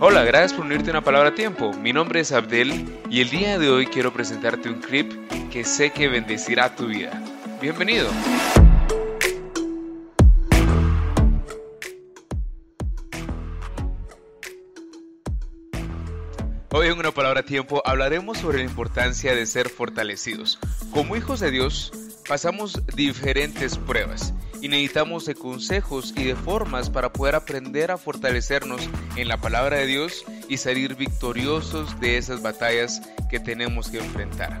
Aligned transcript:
Hola, 0.00 0.22
gracias 0.22 0.52
por 0.52 0.64
unirte 0.64 0.90
a 0.90 0.92
una 0.92 1.02
palabra 1.02 1.30
a 1.30 1.34
tiempo. 1.34 1.72
Mi 1.72 1.92
nombre 1.92 2.20
es 2.20 2.30
Abdel 2.30 2.86
y 3.10 3.20
el 3.20 3.30
día 3.30 3.58
de 3.58 3.68
hoy 3.68 3.86
quiero 3.88 4.12
presentarte 4.12 4.68
un 4.68 4.80
clip 4.80 5.10
que 5.50 5.64
sé 5.64 5.90
que 5.90 6.06
bendecirá 6.06 6.76
tu 6.76 6.86
vida. 6.86 7.20
Bienvenido. 7.60 8.08
Hoy 16.70 16.86
en 16.86 16.96
una 16.96 17.10
palabra 17.10 17.40
a 17.40 17.44
tiempo 17.44 17.82
hablaremos 17.84 18.38
sobre 18.38 18.58
la 18.58 18.64
importancia 18.64 19.34
de 19.34 19.46
ser 19.46 19.68
fortalecidos. 19.68 20.60
Como 20.92 21.16
hijos 21.16 21.40
de 21.40 21.50
Dios, 21.50 21.92
pasamos 22.28 22.86
diferentes 22.94 23.76
pruebas 23.76 24.32
y 24.60 24.68
necesitamos 24.68 25.24
de 25.24 25.34
consejos 25.34 26.12
y 26.16 26.24
de 26.24 26.36
formas 26.36 26.90
para 26.90 27.12
poder 27.12 27.34
aprender 27.34 27.90
a 27.90 27.98
fortalecernos 27.98 28.80
en 29.16 29.28
la 29.28 29.40
palabra 29.40 29.78
de 29.78 29.86
Dios 29.86 30.24
y 30.48 30.56
salir 30.56 30.96
victoriosos 30.96 31.98
de 32.00 32.16
esas 32.16 32.42
batallas 32.42 33.02
que 33.30 33.40
tenemos 33.40 33.90
que 33.90 33.98
enfrentar. 33.98 34.60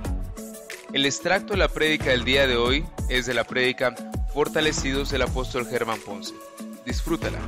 El 0.92 1.04
extracto 1.04 1.52
de 1.52 1.58
la 1.58 1.68
prédica 1.68 2.10
del 2.10 2.24
día 2.24 2.46
de 2.46 2.56
hoy 2.56 2.84
es 3.08 3.26
de 3.26 3.34
la 3.34 3.44
prédica 3.44 3.94
Fortalecidos 4.32 5.10
del 5.10 5.22
apóstol 5.22 5.66
Germán 5.66 5.98
Ponce. 6.00 6.34
Disfrútala. 6.84 7.38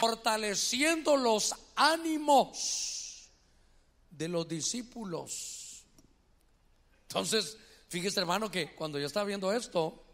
fortaleciendo 0.00 1.16
los 1.16 1.54
ánimos 1.74 2.97
de 4.18 4.28
los 4.28 4.48
discípulos. 4.48 5.84
Entonces, 7.02 7.56
fíjese 7.88 8.18
hermano 8.18 8.50
que 8.50 8.74
cuando 8.74 8.98
yo 8.98 9.06
estaba 9.06 9.24
viendo 9.24 9.52
esto, 9.52 10.04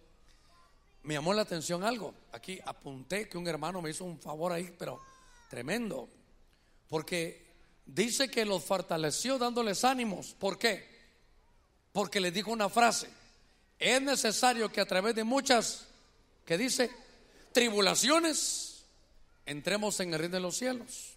me 1.04 1.14
llamó 1.14 1.32
la 1.32 1.42
atención 1.42 1.83
algo. 1.83 2.14
Aquí 2.33 2.61
apunté 2.66 3.28
que 3.28 3.38
un 3.38 3.48
hermano 3.48 3.80
me 3.80 3.91
hizo 3.91 4.05
un 4.05 4.20
favor 4.20 4.52
ahí, 4.52 4.74
pero 4.78 5.00
tremendo. 5.48 6.08
Porque 6.86 7.46
dice 7.86 8.30
que 8.30 8.44
los 8.44 8.62
fortaleció 8.62 9.38
dándoles 9.38 9.84
ánimos. 9.84 10.34
¿Por 10.39 10.58
qué? 10.58 10.86
Porque 11.91 12.20
les 12.20 12.34
dijo 12.34 12.52
una 12.52 12.68
frase. 12.68 13.08
Es 13.78 14.02
necesario 14.02 14.70
que 14.70 14.83
a 14.83 14.86
través 14.86 15.14
de 15.14 15.24
muchas, 15.24 15.86
que 16.44 16.58
dice, 16.58 16.91
tribulaciones, 17.52 18.84
entremos 19.46 19.98
en 20.00 20.12
el 20.12 20.20
reino 20.20 20.36
de 20.36 20.41
los 20.41 20.56
cielos. 20.56 21.14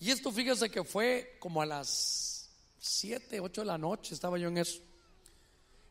Y 0.00 0.10
esto 0.10 0.30
fíjese 0.30 0.70
que 0.70 0.84
fue 0.84 1.36
como 1.40 1.60
a 1.60 1.66
las 1.66 2.48
7, 2.78 3.40
8 3.40 3.60
de 3.62 3.66
la 3.66 3.78
noche, 3.78 4.14
estaba 4.14 4.38
yo 4.38 4.48
en 4.48 4.58
eso. 4.58 4.80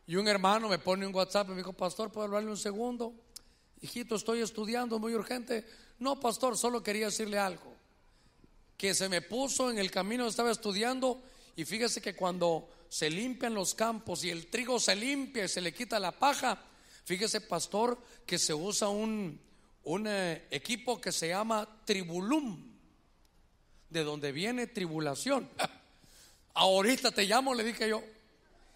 Y 0.06 0.16
un 0.16 0.26
hermano 0.26 0.68
me 0.68 0.78
pone 0.78 1.06
un 1.06 1.14
WhatsApp 1.14 1.48
y 1.48 1.50
me 1.50 1.56
dijo, 1.58 1.74
pastor, 1.74 2.10
¿puedo 2.10 2.26
hablarle 2.26 2.50
un 2.50 2.56
segundo? 2.56 3.12
Hijito, 3.82 4.16
estoy 4.16 4.40
estudiando, 4.40 4.98
muy 4.98 5.14
urgente. 5.14 5.66
No, 5.98 6.18
pastor, 6.18 6.56
solo 6.56 6.82
quería 6.82 7.06
decirle 7.06 7.38
algo. 7.38 7.74
Que 8.76 8.94
se 8.94 9.08
me 9.08 9.20
puso 9.20 9.70
en 9.70 9.78
el 9.78 9.90
camino, 9.90 10.26
estaba 10.26 10.50
estudiando 10.50 11.22
y 11.56 11.64
fíjese 11.64 12.00
que 12.00 12.14
cuando 12.14 12.70
se 12.88 13.10
limpian 13.10 13.52
los 13.52 13.74
campos 13.74 14.24
y 14.24 14.30
el 14.30 14.46
trigo 14.46 14.78
se 14.80 14.94
limpia 14.94 15.44
y 15.44 15.48
se 15.48 15.60
le 15.60 15.74
quita 15.74 15.98
la 15.98 16.12
paja, 16.12 16.58
fíjese, 17.04 17.40
pastor, 17.40 17.98
que 18.24 18.38
se 18.38 18.54
usa 18.54 18.88
un, 18.88 19.38
un 19.82 20.06
eh, 20.06 20.46
equipo 20.50 21.00
que 21.00 21.12
se 21.12 21.28
llama 21.28 21.68
Tribulum, 21.84 22.77
de 23.90 24.04
donde 24.04 24.32
viene 24.32 24.66
tribulación. 24.66 25.48
Ahorita 26.54 27.10
te 27.10 27.24
llamo, 27.24 27.54
le 27.54 27.64
dije 27.64 27.88
yo. 27.88 28.02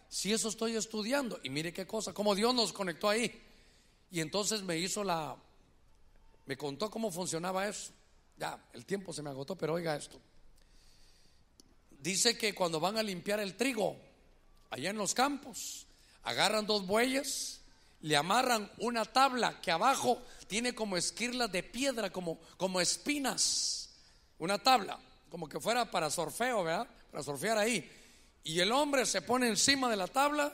Si 0.09 0.33
eso 0.33 0.49
estoy 0.49 0.77
estudiando. 0.77 1.41
Y 1.43 1.51
mire 1.51 1.73
qué 1.73 1.87
cosa, 1.87 2.13
como 2.13 2.35
Dios 2.35 2.55
nos 2.55 2.73
conectó 2.73 3.09
ahí. 3.09 3.43
Y 4.11 4.21
entonces 4.21 4.63
me 4.63 4.77
hizo 4.79 5.03
la, 5.03 5.37
me 6.47 6.57
contó 6.57 6.91
cómo 6.91 7.11
funcionaba 7.11 7.67
eso. 7.67 7.93
Ya, 8.37 8.59
el 8.73 8.85
tiempo 8.85 9.13
se 9.13 9.23
me 9.23 9.31
agotó, 9.31 9.57
pero 9.57 9.75
oiga 9.75 9.97
esto. 9.97 10.21
Dice 11.99 12.37
que 12.37 12.55
cuando 12.55 12.81
van 12.81 12.99
a 12.99 13.03
limpiar 13.03 13.41
el 13.41 13.57
trigo, 13.57 13.97
allá 14.71 14.91
en 14.91 14.99
los 14.99 15.15
campos, 15.15 15.87
agarran 16.25 16.67
dos 16.67 16.87
bueyes, 16.87 17.61
le 18.01 18.17
amarran 18.17 18.71
una 18.79 19.05
tabla 19.05 19.61
que 19.61 19.71
abajo 19.71 20.21
tiene 20.49 20.75
como 20.75 20.97
esquirlas 20.97 21.51
de 21.51 21.63
piedra, 21.63 22.11
como, 22.11 22.41
como 22.57 22.81
espinas. 22.81 23.91
Una 24.39 24.59
tabla, 24.59 24.99
como 25.33 25.49
que 25.49 25.59
fuera 25.59 25.91
para 25.91 26.11
surfeo, 26.11 26.63
¿verdad? 26.63 26.87
Para 27.11 27.25
surfear 27.25 27.57
ahí. 27.57 27.91
Y 28.45 28.61
el 28.61 28.71
hombre 28.71 29.07
se 29.07 29.23
pone 29.23 29.49
encima 29.49 29.91
de 29.91 29.97
la 29.97 30.07
tabla, 30.07 30.53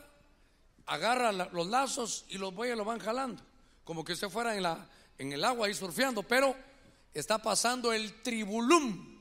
agarra 0.87 1.33
los 1.33 1.66
lazos 1.66 2.25
y 2.28 2.39
los 2.39 2.55
bueyes 2.55 2.78
lo 2.78 2.84
van 2.84 3.00
jalando. 3.00 3.43
Como 3.83 4.05
que 4.05 4.12
usted 4.15 4.31
fuera 4.31 4.56
en, 4.56 4.62
la, 4.62 4.88
en 5.19 5.33
el 5.33 5.44
agua 5.44 5.67
ahí 5.67 5.75
surfeando, 5.75 6.22
pero 6.22 6.55
está 7.12 7.43
pasando 7.43 7.93
el 7.93 8.22
tribulum. 8.22 9.19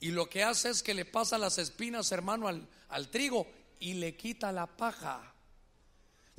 Y 0.00 0.10
lo 0.10 0.28
que 0.28 0.42
hace 0.42 0.70
es 0.70 0.82
que 0.82 0.92
le 0.92 1.04
pasa 1.04 1.38
las 1.38 1.56
espinas, 1.58 2.10
hermano, 2.10 2.48
al, 2.48 2.68
al 2.88 3.08
trigo 3.08 3.46
y 3.78 3.94
le 3.94 4.16
quita 4.16 4.50
la 4.50 4.66
paja 4.66 5.30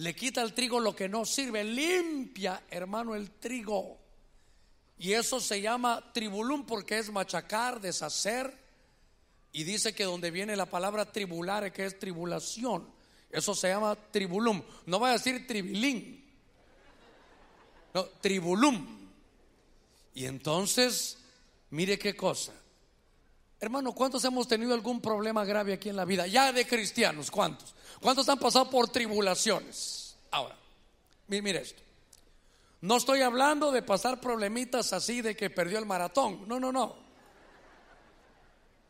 le 0.01 0.15
quita 0.15 0.41
el 0.41 0.55
trigo 0.55 0.79
lo 0.79 0.95
que 0.95 1.07
no 1.07 1.25
sirve, 1.25 1.63
limpia, 1.63 2.63
hermano, 2.71 3.13
el 3.13 3.29
trigo. 3.33 3.99
Y 5.01 5.13
eso 5.13 5.39
se 5.39 5.59
llama 5.59 6.13
tribulum 6.13 6.63
porque 6.63 6.99
es 6.99 7.11
machacar, 7.11 7.81
deshacer. 7.81 8.55
Y 9.51 9.63
dice 9.63 9.95
que 9.95 10.03
donde 10.03 10.29
viene 10.29 10.55
la 10.55 10.67
palabra 10.67 11.11
tribular, 11.11 11.73
que 11.73 11.87
es 11.87 11.97
tribulación, 11.97 12.87
eso 13.31 13.55
se 13.55 13.69
llama 13.69 13.95
tribulum. 13.95 14.61
No 14.85 14.99
va 14.99 15.09
a 15.09 15.13
decir 15.13 15.47
tribilín, 15.47 16.23
no, 17.95 18.05
tribulum. 18.21 19.09
Y 20.13 20.25
entonces, 20.25 21.17
mire 21.71 21.97
qué 21.97 22.15
cosa. 22.15 22.53
Hermano, 23.59 23.93
¿cuántos 23.93 24.23
hemos 24.23 24.47
tenido 24.47 24.75
algún 24.75 25.01
problema 25.01 25.43
grave 25.45 25.73
aquí 25.73 25.89
en 25.89 25.95
la 25.95 26.05
vida? 26.05 26.27
Ya 26.27 26.53
de 26.53 26.67
cristianos, 26.67 27.31
¿cuántos? 27.31 27.73
¿Cuántos 27.99 28.29
han 28.29 28.37
pasado 28.37 28.69
por 28.69 28.87
tribulaciones? 28.89 30.15
Ahora, 30.29 30.55
mire 31.27 31.59
esto. 31.59 31.81
No 32.81 32.97
estoy 32.97 33.21
hablando 33.21 33.71
de 33.71 33.81
pasar 33.81 34.19
problemitas 34.19 34.91
así 34.93 35.21
de 35.21 35.35
que 35.35 35.49
perdió 35.49 35.77
el 35.77 35.85
maratón. 35.85 36.47
No, 36.47 36.59
no, 36.59 36.71
no. 36.71 36.95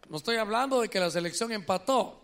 No 0.09 0.17
estoy 0.17 0.37
hablando 0.37 0.81
de 0.81 0.89
que 0.89 0.99
la 0.99 1.11
selección 1.11 1.51
empató. 1.51 2.21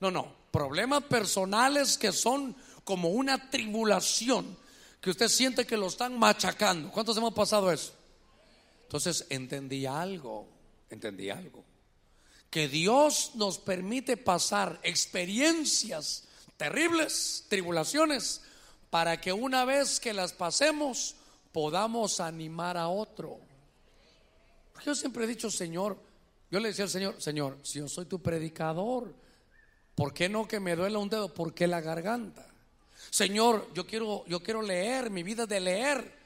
No, 0.00 0.10
no. 0.10 0.32
Problemas 0.50 1.04
personales 1.04 1.98
que 1.98 2.12
son 2.12 2.56
como 2.84 3.10
una 3.10 3.50
tribulación 3.50 4.56
que 5.00 5.10
usted 5.10 5.28
siente 5.28 5.66
que 5.66 5.76
lo 5.76 5.88
están 5.88 6.18
machacando. 6.18 6.90
¿Cuántos 6.90 7.16
hemos 7.16 7.34
pasado 7.34 7.70
eso? 7.70 7.92
Entonces 8.84 9.26
entendí 9.28 9.86
algo 9.86 10.58
entendí 10.90 11.30
algo. 11.30 11.64
Que 12.50 12.68
Dios 12.68 13.32
nos 13.34 13.58
permite 13.58 14.16
pasar 14.16 14.80
experiencias 14.82 16.24
terribles, 16.56 17.44
tribulaciones, 17.48 18.42
para 18.90 19.20
que 19.20 19.32
una 19.32 19.64
vez 19.64 20.00
que 20.00 20.12
las 20.12 20.32
pasemos 20.32 21.16
podamos 21.52 22.20
animar 22.20 22.76
a 22.76 22.88
otro. 22.88 23.38
Yo 24.84 24.94
siempre 24.94 25.24
he 25.24 25.26
dicho, 25.26 25.50
Señor, 25.50 25.98
yo 26.50 26.60
le 26.60 26.68
decía 26.68 26.84
al 26.84 26.90
Señor, 26.90 27.20
Señor, 27.20 27.58
si 27.62 27.78
yo 27.78 27.88
soy 27.88 28.06
tu 28.06 28.20
predicador, 28.20 29.14
¿por 29.94 30.14
qué 30.14 30.28
no 30.28 30.46
que 30.46 30.60
me 30.60 30.76
duela 30.76 30.98
un 30.98 31.08
dedo? 31.08 31.32
¿Por 31.34 31.52
qué 31.52 31.66
la 31.66 31.80
garganta? 31.80 32.46
Señor, 33.10 33.68
yo 33.74 33.86
quiero, 33.86 34.24
yo 34.26 34.42
quiero 34.42 34.62
leer, 34.62 35.10
mi 35.10 35.22
vida 35.22 35.46
de 35.46 35.60
leer, 35.60 36.18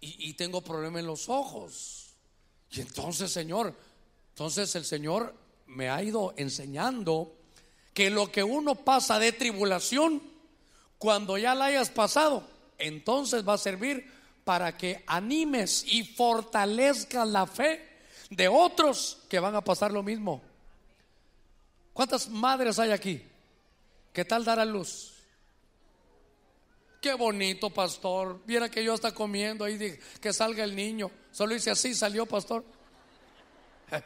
y, 0.00 0.30
y 0.30 0.34
tengo 0.34 0.62
problema 0.62 1.00
en 1.00 1.06
los 1.06 1.28
ojos. 1.28 2.14
Y 2.70 2.80
entonces, 2.80 3.30
Señor, 3.30 3.74
entonces 4.30 4.74
el 4.76 4.84
Señor 4.84 5.34
me 5.66 5.90
ha 5.90 6.02
ido 6.02 6.34
enseñando 6.36 7.34
que 7.92 8.10
lo 8.10 8.30
que 8.30 8.44
uno 8.44 8.76
pasa 8.76 9.18
de 9.18 9.32
tribulación, 9.32 10.22
cuando 10.98 11.38
ya 11.38 11.54
la 11.54 11.66
hayas 11.66 11.90
pasado, 11.90 12.44
entonces 12.76 13.46
va 13.46 13.54
a 13.54 13.58
servir 13.58 14.10
para 14.44 14.76
que 14.76 15.04
animes 15.06 15.84
y 15.86 16.04
fortalezcas 16.04 17.28
la 17.28 17.46
fe 17.46 17.86
de 18.30 18.48
otros 18.48 19.18
que 19.28 19.38
van 19.38 19.54
a 19.54 19.60
pasar 19.62 19.92
lo 19.92 20.02
mismo. 20.02 20.42
¿Cuántas 21.92 22.28
madres 22.28 22.78
hay 22.78 22.90
aquí? 22.90 23.22
¿Qué 24.12 24.24
tal 24.24 24.44
dar 24.44 24.58
a 24.58 24.64
luz? 24.64 25.14
Qué 27.00 27.14
bonito, 27.14 27.70
pastor. 27.70 28.40
Viera 28.44 28.68
que 28.68 28.82
yo 28.82 28.94
está 28.94 29.12
comiendo 29.12 29.64
ahí, 29.64 29.98
que 30.20 30.32
salga 30.32 30.64
el 30.64 30.74
niño. 30.74 31.10
Solo 31.30 31.54
hice 31.54 31.70
así, 31.70 31.94
salió, 31.94 32.26
pastor. 32.26 32.64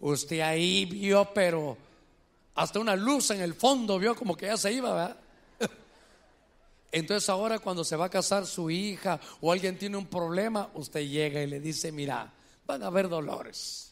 Usted 0.00 0.40
ahí 0.40 0.84
vio, 0.84 1.32
pero 1.32 1.78
hasta 2.54 2.78
una 2.78 2.94
luz 2.94 3.30
en 3.30 3.40
el 3.40 3.54
fondo 3.54 3.98
vio 3.98 4.14
como 4.14 4.36
que 4.36 4.46
ya 4.46 4.56
se 4.56 4.72
iba, 4.72 4.92
¿verdad? 4.92 5.16
Entonces 6.96 7.28
ahora 7.28 7.58
cuando 7.58 7.82
se 7.82 7.96
va 7.96 8.04
a 8.04 8.08
casar 8.08 8.46
su 8.46 8.70
hija 8.70 9.18
o 9.40 9.50
alguien 9.50 9.76
tiene 9.76 9.96
un 9.96 10.06
problema, 10.06 10.70
usted 10.74 11.00
llega 11.00 11.42
y 11.42 11.48
le 11.48 11.58
dice, 11.58 11.90
mira, 11.90 12.32
van 12.68 12.84
a 12.84 12.86
haber 12.86 13.08
dolores. 13.08 13.90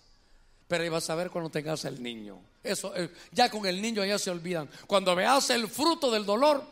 Pero 0.68 0.84
ahí 0.84 0.88
vas 0.88 1.10
a 1.10 1.16
ver 1.16 1.28
cuando 1.28 1.50
tengas 1.50 1.84
el 1.84 2.00
niño. 2.00 2.38
Eso, 2.62 2.94
eh, 2.94 3.10
ya 3.32 3.50
con 3.50 3.66
el 3.66 3.82
niño 3.82 4.04
ya 4.04 4.20
se 4.20 4.30
olvidan. 4.30 4.70
Cuando 4.86 5.16
veas 5.16 5.50
el 5.50 5.66
fruto 5.66 6.12
del 6.12 6.24
dolor, 6.24 6.64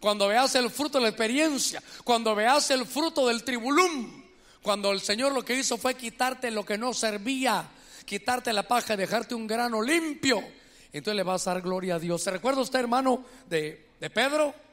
cuando 0.00 0.28
veas 0.28 0.54
el 0.54 0.68
fruto 0.68 0.98
de 0.98 1.04
la 1.04 1.08
experiencia, 1.08 1.82
cuando 2.04 2.34
veas 2.34 2.70
el 2.70 2.84
fruto 2.84 3.26
del 3.26 3.42
tribulum, 3.42 4.22
cuando 4.60 4.92
el 4.92 5.00
Señor 5.00 5.32
lo 5.32 5.46
que 5.46 5.58
hizo 5.58 5.78
fue 5.78 5.94
quitarte 5.94 6.50
lo 6.50 6.62
que 6.62 6.76
no 6.76 6.92
servía, 6.92 7.66
quitarte 8.04 8.52
la 8.52 8.68
paja 8.68 8.92
y 8.92 8.96
dejarte 8.98 9.34
un 9.34 9.46
grano 9.46 9.80
limpio, 9.80 10.44
entonces 10.92 11.16
le 11.16 11.22
vas 11.22 11.48
a 11.48 11.54
dar 11.54 11.62
gloria 11.62 11.94
a 11.94 11.98
Dios. 11.98 12.22
¿Se 12.22 12.30
recuerda 12.30 12.60
usted, 12.60 12.80
hermano, 12.80 13.24
de, 13.48 13.88
de 13.98 14.10
Pedro? 14.10 14.67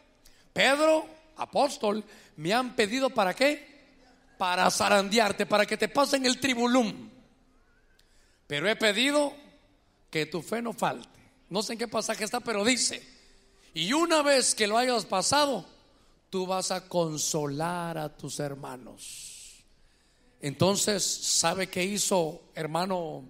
Pedro, 0.56 1.06
apóstol, 1.36 2.02
me 2.38 2.54
han 2.54 2.78
pedido 2.78 3.10
para 3.10 3.34
qué? 3.34 3.68
Para 4.38 4.72
zarandearte, 4.72 5.46
para 5.46 5.66
que 5.66 5.76
te 5.76 5.90
pasen 5.90 6.26
el 6.26 6.40
tribulum. 6.40 7.10
Pero 8.48 8.70
he 8.70 8.78
pedido 8.78 9.34
que 10.10 10.26
tu 10.26 10.42
fe 10.42 10.62
no 10.62 10.72
falte. 10.72 11.20
No 11.50 11.62
sé 11.62 11.74
en 11.74 11.80
qué 11.80 11.90
pasaje 11.90 12.24
está, 12.24 12.40
pero 12.40 12.64
dice, 12.64 13.06
y 13.74 13.92
una 13.92 14.22
vez 14.22 14.56
que 14.56 14.66
lo 14.66 14.78
hayas 14.78 15.06
pasado, 15.06 15.66
tú 16.30 16.46
vas 16.46 16.72
a 16.72 16.88
consolar 16.88 17.98
a 17.98 18.16
tus 18.16 18.40
hermanos. 18.40 19.62
Entonces, 20.40 21.04
¿sabe 21.04 21.68
qué 21.68 21.84
hizo, 21.84 22.44
hermano, 22.56 23.26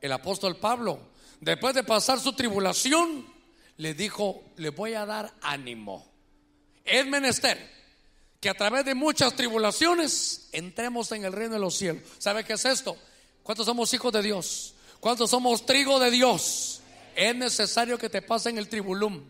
el 0.00 0.12
apóstol 0.12 0.56
Pablo? 0.56 0.98
Después 1.42 1.74
de 1.74 1.84
pasar 1.84 2.18
su 2.20 2.32
tribulación, 2.32 3.35
le 3.76 3.94
dijo, 3.94 4.44
le 4.56 4.70
voy 4.70 4.94
a 4.94 5.06
dar 5.06 5.32
ánimo. 5.42 6.06
Es 6.84 7.06
menester 7.06 7.74
que 8.40 8.48
a 8.48 8.54
través 8.54 8.84
de 8.84 8.94
muchas 8.94 9.34
tribulaciones 9.34 10.48
entremos 10.52 11.10
en 11.12 11.24
el 11.24 11.32
reino 11.32 11.54
de 11.54 11.60
los 11.60 11.76
cielos. 11.76 12.02
¿Sabe 12.18 12.44
qué 12.44 12.54
es 12.54 12.64
esto? 12.64 12.96
¿Cuántos 13.42 13.66
somos 13.66 13.92
hijos 13.94 14.12
de 14.12 14.22
Dios? 14.22 14.74
¿Cuántos 15.00 15.30
somos 15.30 15.66
trigo 15.66 15.98
de 15.98 16.10
Dios? 16.10 16.76
es 17.16 17.34
necesario 17.34 17.98
que 17.98 18.10
te 18.10 18.22
pasen 18.22 18.58
el 18.58 18.68
tribulum. 18.68 19.22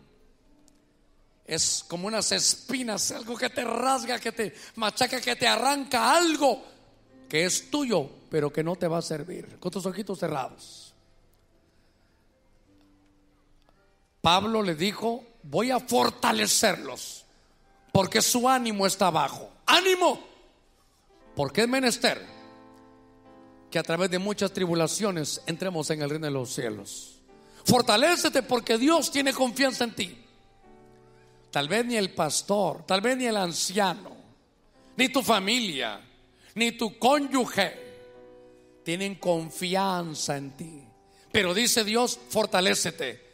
Es 1.46 1.84
como 1.86 2.08
unas 2.08 2.32
espinas, 2.32 3.12
algo 3.12 3.36
que 3.36 3.48
te 3.48 3.62
rasga, 3.62 4.18
que 4.18 4.32
te 4.32 4.52
machaca, 4.74 5.20
que 5.20 5.36
te 5.36 5.46
arranca 5.46 6.16
algo 6.16 6.64
que 7.28 7.44
es 7.44 7.70
tuyo, 7.70 8.10
pero 8.28 8.52
que 8.52 8.64
no 8.64 8.74
te 8.74 8.88
va 8.88 8.98
a 8.98 9.02
servir. 9.02 9.58
Con 9.60 9.70
tus 9.70 9.86
ojitos 9.86 10.18
cerrados. 10.18 10.85
Pablo 14.26 14.60
le 14.60 14.74
dijo, 14.74 15.22
voy 15.44 15.70
a 15.70 15.78
fortalecerlos, 15.78 17.24
porque 17.92 18.20
su 18.20 18.48
ánimo 18.48 18.84
está 18.84 19.08
bajo. 19.08 19.52
Ánimo, 19.66 20.18
porque 21.36 21.60
es 21.60 21.68
menester 21.68 22.26
que 23.70 23.78
a 23.78 23.84
través 23.84 24.10
de 24.10 24.18
muchas 24.18 24.50
tribulaciones 24.50 25.42
entremos 25.46 25.90
en 25.90 26.02
el 26.02 26.10
reino 26.10 26.26
de 26.26 26.32
los 26.32 26.52
cielos. 26.52 27.20
Fortalécete 27.64 28.42
porque 28.42 28.78
Dios 28.78 29.12
tiene 29.12 29.32
confianza 29.32 29.84
en 29.84 29.94
ti. 29.94 30.18
Tal 31.52 31.68
vez 31.68 31.86
ni 31.86 31.94
el 31.94 32.12
pastor, 32.12 32.84
tal 32.84 33.02
vez 33.02 33.16
ni 33.16 33.26
el 33.26 33.36
anciano, 33.36 34.10
ni 34.96 35.08
tu 35.08 35.22
familia, 35.22 36.00
ni 36.56 36.72
tu 36.72 36.98
cónyuge 36.98 38.80
tienen 38.82 39.14
confianza 39.14 40.36
en 40.36 40.50
ti. 40.56 40.82
Pero 41.30 41.54
dice 41.54 41.84
Dios, 41.84 42.18
fortalécete. 42.28 43.25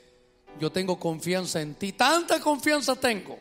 Yo 0.61 0.71
tengo 0.71 0.99
confianza 0.99 1.61
en 1.61 1.75
ti. 1.75 1.93
Tanta 1.93 2.41
confianza 2.41 2.97
tengo 2.97 3.39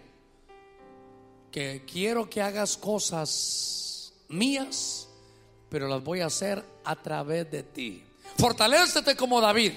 que 1.51 1.83
quiero 1.85 2.29
que 2.29 2.41
hagas 2.41 2.77
cosas 2.77 4.13
mías, 4.29 5.07
pero 5.69 5.87
las 5.87 6.03
voy 6.03 6.21
a 6.21 6.27
hacer 6.27 6.63
a 6.83 6.95
través 6.95 7.51
de 7.51 7.63
ti. 7.63 8.03
Fortalécete 8.37 9.15
como 9.15 9.41
David 9.41 9.73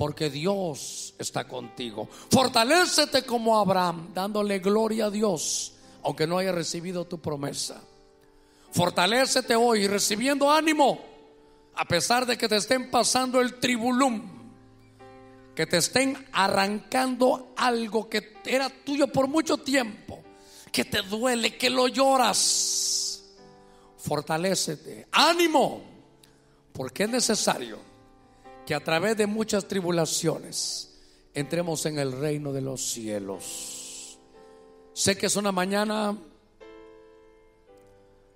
porque 0.00 0.30
Dios 0.30 1.12
está 1.18 1.46
contigo. 1.46 2.08
Fortalécete 2.30 3.22
como 3.26 3.58
Abraham, 3.58 4.14
dándole 4.14 4.58
gloria 4.58 5.04
a 5.04 5.10
Dios, 5.10 5.74
aunque 6.02 6.26
no 6.26 6.38
haya 6.38 6.52
recibido 6.52 7.04
tu 7.04 7.20
promesa. 7.20 7.82
Fortalécete 8.72 9.54
hoy 9.56 9.86
recibiendo 9.86 10.50
ánimo, 10.50 11.04
a 11.74 11.84
pesar 11.84 12.24
de 12.24 12.38
que 12.38 12.48
te 12.48 12.56
estén 12.56 12.90
pasando 12.90 13.42
el 13.42 13.60
tribulum, 13.60 14.39
que 15.60 15.66
te 15.66 15.76
estén 15.76 16.16
arrancando 16.32 17.52
algo 17.54 18.08
que 18.08 18.32
era 18.46 18.70
tuyo 18.70 19.08
por 19.08 19.28
mucho 19.28 19.58
tiempo, 19.58 20.22
que 20.72 20.86
te 20.86 21.02
duele, 21.02 21.58
que 21.58 21.68
lo 21.68 21.86
lloras. 21.86 23.22
Fortalécete, 23.98 25.08
ánimo, 25.12 25.82
porque 26.72 27.02
es 27.02 27.10
necesario 27.10 27.78
que 28.64 28.74
a 28.74 28.82
través 28.82 29.18
de 29.18 29.26
muchas 29.26 29.68
tribulaciones 29.68 30.98
entremos 31.34 31.84
en 31.84 31.98
el 31.98 32.12
reino 32.12 32.54
de 32.54 32.62
los 32.62 32.80
cielos. 32.80 34.18
Sé 34.94 35.18
que 35.18 35.26
es 35.26 35.36
una 35.36 35.52
mañana 35.52 36.16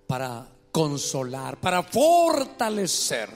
para 0.06 0.46
consolar, 0.70 1.58
para 1.58 1.82
fortalecer. 1.84 3.30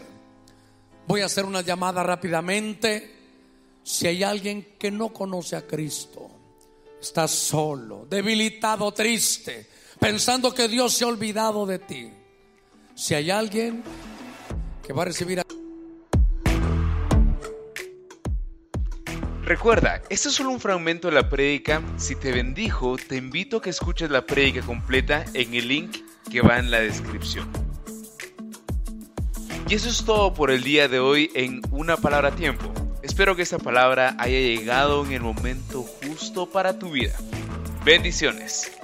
Voy 1.07 1.23
a 1.23 1.25
hacer 1.25 1.47
una 1.47 1.63
llamada 1.63 2.03
rápidamente. 2.03 3.18
Si 3.89 4.07
hay 4.07 4.23
alguien 4.23 4.75
que 4.79 4.91
no 4.91 5.15
conoce 5.15 5.57
a 5.57 5.67
Cristo, 5.67 6.31
está 7.01 7.27
solo, 7.27 8.07
debilitado, 8.09 8.93
triste, 8.93 9.67
pensando 9.99 10.53
que 10.53 10.69
Dios 10.69 10.93
se 10.93 11.05
ha 11.05 11.09
olvidado 11.09 11.65
de 11.65 11.79
ti. 11.79 12.13
Si 12.95 13.15
hay 13.15 13.31
alguien 13.31 13.83
que 14.87 14.93
va 14.93 15.03
a 15.03 15.05
recibir 15.07 15.41
a 15.41 15.45
Recuerda, 19.43 20.03
este 20.11 20.29
es 20.29 20.35
solo 20.35 20.51
un 20.51 20.61
fragmento 20.61 21.09
de 21.09 21.15
la 21.15 21.31
prédica. 21.31 21.83
Si 21.97 22.15
te 22.15 22.31
bendijo, 22.31 22.99
te 22.99 23.17
invito 23.17 23.57
a 23.57 23.63
que 23.63 23.71
escuches 23.71 24.11
la 24.11 24.27
prédica 24.27 24.61
completa 24.61 25.25
en 25.33 25.55
el 25.55 25.67
link 25.67 25.97
que 26.31 26.43
va 26.43 26.59
en 26.59 26.71
la 26.71 26.81
descripción. 26.81 27.51
Y 29.67 29.75
eso 29.75 29.89
es 29.89 30.05
todo 30.05 30.35
por 30.35 30.51
el 30.51 30.63
día 30.63 30.89
de 30.89 31.01
hoy 31.01 31.31
en 31.35 31.63
Una 31.71 31.97
Palabra 31.97 32.37
Tiempo. 32.37 32.71
Espero 33.19 33.35
que 33.35 33.43
esta 33.43 33.59
palabra 33.59 34.15
haya 34.17 34.39
llegado 34.39 35.05
en 35.05 35.11
el 35.11 35.23
momento 35.23 35.83
justo 35.83 36.49
para 36.49 36.79
tu 36.79 36.93
vida. 36.93 37.17
Bendiciones. 37.85 38.78